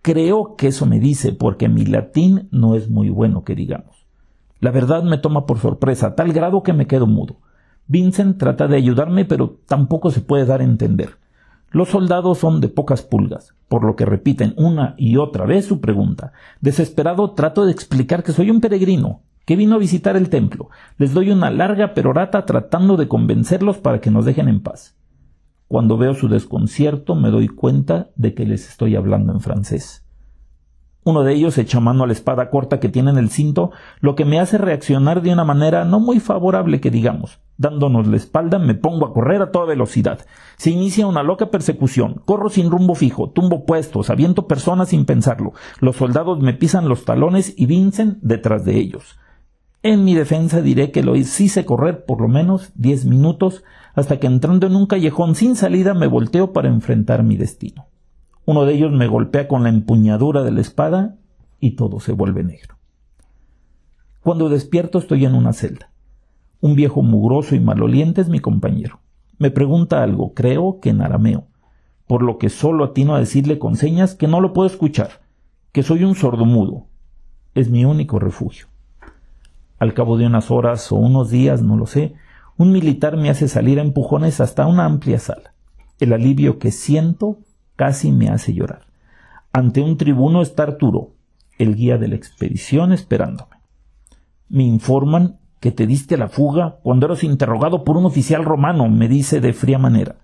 creo 0.00 0.54
que 0.54 0.68
eso 0.68 0.86
me 0.86 1.00
dice 1.00 1.32
porque 1.32 1.68
mi 1.68 1.84
latín 1.84 2.46
no 2.52 2.76
es 2.76 2.88
muy 2.88 3.10
bueno 3.10 3.42
que 3.42 3.56
digamos. 3.56 4.06
La 4.60 4.70
verdad 4.70 5.02
me 5.02 5.18
toma 5.18 5.44
por 5.44 5.58
sorpresa, 5.58 6.06
a 6.06 6.14
tal 6.14 6.32
grado 6.32 6.62
que 6.62 6.72
me 6.72 6.86
quedo 6.86 7.08
mudo. 7.08 7.38
Vincent 7.88 8.38
trata 8.38 8.68
de 8.68 8.76
ayudarme, 8.76 9.24
pero 9.24 9.58
tampoco 9.66 10.12
se 10.12 10.20
puede 10.20 10.46
dar 10.46 10.60
a 10.60 10.64
entender. 10.64 11.16
Los 11.72 11.88
soldados 11.88 12.38
son 12.38 12.60
de 12.60 12.68
pocas 12.68 13.02
pulgas, 13.02 13.56
por 13.66 13.84
lo 13.84 13.96
que 13.96 14.06
repiten 14.06 14.54
una 14.56 14.94
y 14.98 15.16
otra 15.16 15.46
vez 15.46 15.64
su 15.64 15.80
pregunta. 15.80 16.30
Desesperado 16.60 17.32
trato 17.32 17.66
de 17.66 17.72
explicar 17.72 18.22
que 18.22 18.30
soy 18.30 18.50
un 18.50 18.60
peregrino, 18.60 19.22
que 19.48 19.56
vino 19.56 19.76
a 19.76 19.78
visitar 19.78 20.14
el 20.14 20.28
templo. 20.28 20.68
Les 20.98 21.14
doy 21.14 21.30
una 21.30 21.50
larga 21.50 21.94
perorata 21.94 22.44
tratando 22.44 22.98
de 22.98 23.08
convencerlos 23.08 23.78
para 23.78 23.98
que 23.98 24.10
nos 24.10 24.26
dejen 24.26 24.46
en 24.46 24.60
paz. 24.60 24.98
Cuando 25.68 25.96
veo 25.96 26.12
su 26.12 26.28
desconcierto 26.28 27.14
me 27.14 27.30
doy 27.30 27.48
cuenta 27.48 28.10
de 28.14 28.34
que 28.34 28.44
les 28.44 28.68
estoy 28.68 28.94
hablando 28.94 29.32
en 29.32 29.40
francés. 29.40 30.06
Uno 31.02 31.22
de 31.22 31.32
ellos 31.32 31.56
echa 31.56 31.80
mano 31.80 32.04
a 32.04 32.06
la 32.06 32.12
espada 32.12 32.50
corta 32.50 32.78
que 32.78 32.90
tiene 32.90 33.10
en 33.10 33.16
el 33.16 33.30
cinto, 33.30 33.70
lo 34.00 34.16
que 34.16 34.26
me 34.26 34.38
hace 34.38 34.58
reaccionar 34.58 35.22
de 35.22 35.32
una 35.32 35.44
manera 35.44 35.86
no 35.86 35.98
muy 35.98 36.20
favorable 36.20 36.82
que 36.82 36.90
digamos. 36.90 37.40
Dándonos 37.56 38.06
la 38.06 38.18
espalda, 38.18 38.58
me 38.58 38.74
pongo 38.74 39.06
a 39.06 39.14
correr 39.14 39.40
a 39.40 39.50
toda 39.50 39.64
velocidad. 39.64 40.26
Se 40.58 40.68
inicia 40.68 41.06
una 41.06 41.22
loca 41.22 41.50
persecución. 41.50 42.20
Corro 42.26 42.50
sin 42.50 42.70
rumbo 42.70 42.94
fijo, 42.94 43.30
tumbo 43.30 43.64
puestos, 43.64 44.10
aviento 44.10 44.46
personas 44.46 44.90
sin 44.90 45.06
pensarlo. 45.06 45.54
Los 45.80 45.96
soldados 45.96 46.38
me 46.40 46.52
pisan 46.52 46.86
los 46.86 47.06
talones 47.06 47.54
y 47.56 47.64
vincen 47.64 48.18
detrás 48.20 48.66
de 48.66 48.76
ellos. 48.76 49.18
En 49.82 50.04
mi 50.04 50.14
defensa 50.14 50.60
diré 50.60 50.90
que 50.90 51.04
lo 51.04 51.14
hice 51.14 51.64
correr 51.64 52.04
por 52.04 52.20
lo 52.20 52.26
menos 52.26 52.72
diez 52.74 53.04
minutos 53.04 53.62
hasta 53.94 54.18
que 54.18 54.26
entrando 54.26 54.66
en 54.66 54.74
un 54.74 54.86
callejón 54.86 55.36
sin 55.36 55.54
salida 55.54 55.94
me 55.94 56.08
volteo 56.08 56.52
para 56.52 56.68
enfrentar 56.68 57.22
mi 57.22 57.36
destino. 57.36 57.86
Uno 58.44 58.64
de 58.64 58.74
ellos 58.74 58.90
me 58.90 59.06
golpea 59.06 59.46
con 59.46 59.62
la 59.62 59.68
empuñadura 59.68 60.42
de 60.42 60.50
la 60.50 60.60
espada 60.60 61.16
y 61.60 61.72
todo 61.72 62.00
se 62.00 62.12
vuelve 62.12 62.42
negro. 62.42 62.76
Cuando 64.20 64.48
despierto 64.48 64.98
estoy 64.98 65.24
en 65.24 65.34
una 65.34 65.52
celda. 65.52 65.92
Un 66.60 66.74
viejo 66.74 67.02
mugroso 67.02 67.54
y 67.54 67.60
maloliente 67.60 68.20
es 68.20 68.28
mi 68.28 68.40
compañero. 68.40 68.98
Me 69.38 69.52
pregunta 69.52 70.02
algo, 70.02 70.34
creo 70.34 70.80
que 70.80 70.90
en 70.90 71.02
arameo, 71.02 71.46
por 72.08 72.24
lo 72.24 72.38
que 72.38 72.48
solo 72.48 72.82
atino 72.82 73.14
a 73.14 73.20
decirle 73.20 73.60
con 73.60 73.76
señas 73.76 74.16
que 74.16 74.26
no 74.26 74.40
lo 74.40 74.52
puedo 74.52 74.66
escuchar, 74.66 75.20
que 75.70 75.84
soy 75.84 76.02
un 76.02 76.16
sordomudo. 76.16 76.86
Es 77.54 77.70
mi 77.70 77.84
único 77.84 78.18
refugio. 78.18 78.66
Al 79.78 79.94
cabo 79.94 80.16
de 80.16 80.26
unas 80.26 80.50
horas 80.50 80.90
o 80.92 80.96
unos 80.96 81.30
días, 81.30 81.62
no 81.62 81.76
lo 81.76 81.86
sé, 81.86 82.14
un 82.56 82.72
militar 82.72 83.16
me 83.16 83.30
hace 83.30 83.48
salir 83.48 83.78
a 83.78 83.82
empujones 83.82 84.40
hasta 84.40 84.66
una 84.66 84.84
amplia 84.84 85.18
sala. 85.18 85.54
El 86.00 86.12
alivio 86.12 86.58
que 86.58 86.72
siento 86.72 87.38
casi 87.76 88.10
me 88.10 88.28
hace 88.28 88.52
llorar. 88.54 88.86
Ante 89.52 89.80
un 89.80 89.96
tribuno 89.96 90.42
está 90.42 90.64
Arturo, 90.64 91.12
el 91.58 91.76
guía 91.76 91.98
de 91.98 92.08
la 92.08 92.16
expedición, 92.16 92.92
esperándome. 92.92 93.56
Me 94.48 94.64
informan 94.64 95.38
que 95.60 95.72
te 95.72 95.86
diste 95.86 96.16
la 96.16 96.28
fuga 96.28 96.78
cuando 96.82 97.06
eras 97.06 97.24
interrogado 97.24 97.84
por 97.84 97.96
un 97.96 98.06
oficial 98.06 98.44
romano, 98.44 98.88
me 98.88 99.08
dice 99.08 99.40
de 99.40 99.52
fría 99.52 99.78
manera. 99.78 100.16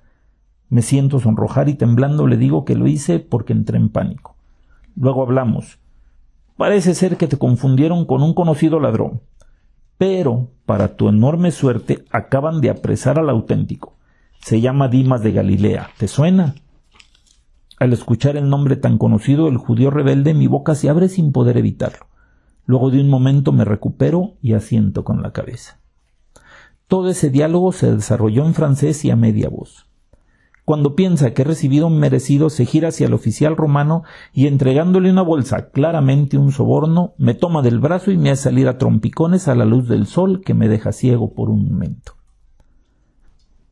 Me 0.68 0.82
siento 0.82 1.20
sonrojar 1.20 1.68
y 1.68 1.74
temblando 1.74 2.26
le 2.26 2.36
digo 2.36 2.64
que 2.64 2.74
lo 2.74 2.86
hice 2.86 3.20
porque 3.20 3.52
entré 3.52 3.78
en 3.78 3.88
pánico. 3.88 4.36
Luego 4.96 5.22
hablamos. 5.22 5.78
Parece 6.56 6.94
ser 6.94 7.16
que 7.16 7.26
te 7.26 7.36
confundieron 7.36 8.06
con 8.06 8.22
un 8.22 8.34
conocido 8.34 8.80
ladrón. 8.80 9.20
Pero, 9.98 10.50
para 10.66 10.96
tu 10.96 11.09
enorme 11.09 11.50
suerte, 11.50 12.04
acaban 12.11 12.61
de 12.61 12.70
apresar 12.70 13.18
al 13.18 13.30
auténtico. 13.30 13.96
Se 14.40 14.61
llama 14.61 14.88
Dimas 14.88 15.22
de 15.22 15.33
Galilea. 15.33 15.90
¿Te 15.98 16.09
suena? 16.09 16.54
Al 17.78 17.92
escuchar 17.92 18.37
el 18.37 18.48
nombre 18.48 18.76
tan 18.76 18.98
conocido 18.98 19.46
del 19.46 19.57
judío 19.57 19.90
rebelde, 19.90 20.35
mi 20.35 20.46
boca 20.46 20.74
se 20.74 20.88
abre 20.88 21.09
sin 21.09 21.33
poder 21.33 21.57
evitarlo. 21.57 22.07
Luego 22.66 22.90
de 22.90 23.00
un 23.00 23.09
momento 23.09 23.52
me 23.52 23.64
recupero 23.64 24.35
y 24.40 24.54
asiento 24.54 25.04
con 25.04 25.22
la 25.22 25.33
cabeza. 25.33 25.80
Todo 26.87 27.09
ese 27.09 27.30
diálogo 27.30 27.72
se 27.72 27.94
desarrolló 27.94 28.46
en 28.46 28.54
francés 28.54 29.04
y 29.04 29.11
a 29.11 29.16
media 29.16 29.48
voz. 29.48 29.87
Cuando 30.64 30.94
piensa 30.94 31.35
que 31.35 31.42
he 31.42 31.44
recibido 31.44 31.88
un 31.88 31.98
merecido, 31.98 32.48
se 32.48 32.64
gira 32.64 32.88
hacia 32.88 33.07
el 33.07 33.12
oficial 33.12 33.55
romano 33.55 34.03
y 34.33 34.46
entregándole 34.46 35.11
una 35.11 35.20
bolsa, 35.20 35.68
claramente 35.68 36.38
un 36.38 36.53
soborno, 36.53 37.12
me 37.18 37.35
toma 37.35 37.61
del 37.61 37.81
brazo 37.81 38.11
y 38.11 38.16
me 38.16 38.31
hace 38.31 38.44
salir 38.44 38.68
a 38.68 38.79
trompicones 38.79 39.46
a 39.46 39.55
la 39.55 39.66
luz 39.66 39.88
del 39.88 40.07
sol 40.07 40.40
que 40.40 40.55
me 40.55 40.68
deja 40.68 40.92
ciego 40.92 41.35
por 41.35 41.50
un 41.50 41.68
momento. 41.68 42.14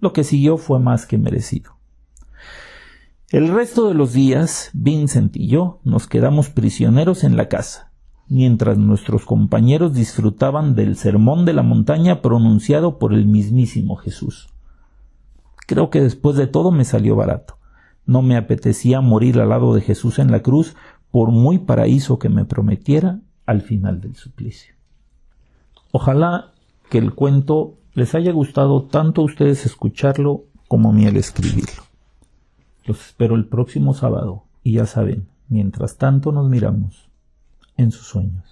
Lo 0.00 0.12
que 0.12 0.22
siguió 0.22 0.58
fue 0.58 0.80
más 0.80 1.06
que 1.06 1.16
merecido. 1.16 1.72
El 3.30 3.48
resto 3.48 3.88
de 3.88 3.94
los 3.94 4.12
días, 4.12 4.68
Vincent 4.74 5.34
y 5.36 5.48
yo 5.48 5.80
nos 5.84 6.06
quedamos 6.06 6.50
prisioneros 6.50 7.24
en 7.24 7.38
la 7.38 7.48
casa, 7.48 7.90
mientras 8.28 8.76
nuestros 8.76 9.24
compañeros 9.24 9.94
disfrutaban 9.94 10.74
del 10.74 10.96
sermón 10.96 11.46
de 11.46 11.54
la 11.54 11.62
montaña 11.62 12.20
pronunciado 12.20 12.98
por 12.98 13.14
el 13.14 13.26
mismísimo 13.26 13.96
Jesús. 13.96 14.51
Creo 15.66 15.90
que 15.90 16.00
después 16.00 16.36
de 16.36 16.46
todo 16.46 16.70
me 16.70 16.84
salió 16.84 17.16
barato. 17.16 17.58
No 18.04 18.22
me 18.22 18.36
apetecía 18.36 19.00
morir 19.00 19.38
al 19.40 19.50
lado 19.50 19.74
de 19.74 19.80
Jesús 19.80 20.18
en 20.18 20.30
la 20.30 20.40
cruz, 20.40 20.76
por 21.10 21.30
muy 21.30 21.58
paraíso 21.58 22.18
que 22.18 22.28
me 22.28 22.44
prometiera 22.44 23.20
al 23.46 23.60
final 23.60 24.00
del 24.00 24.16
suplicio. 24.16 24.74
Ojalá 25.92 26.52
que 26.90 26.98
el 26.98 27.14
cuento 27.14 27.78
les 27.94 28.14
haya 28.14 28.32
gustado 28.32 28.84
tanto 28.84 29.20
a 29.20 29.24
ustedes 29.24 29.66
escucharlo 29.66 30.44
como 30.68 30.90
a 30.90 30.92
mí 30.92 31.06
al 31.06 31.16
escribirlo. 31.16 31.82
Los 32.86 33.06
espero 33.06 33.36
el 33.36 33.46
próximo 33.46 33.94
sábado 33.94 34.44
y 34.62 34.74
ya 34.74 34.86
saben, 34.86 35.28
mientras 35.48 35.98
tanto 35.98 36.32
nos 36.32 36.48
miramos 36.48 37.10
en 37.76 37.90
sus 37.90 38.06
sueños. 38.06 38.51